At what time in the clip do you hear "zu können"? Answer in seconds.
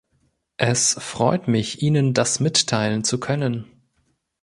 3.03-3.67